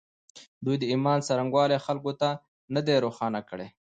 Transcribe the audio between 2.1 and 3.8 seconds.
ته نه دی روښانه کړی